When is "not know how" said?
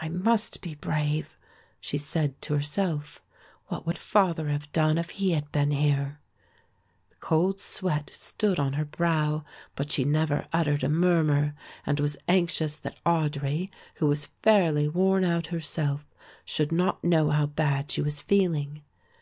16.72-17.44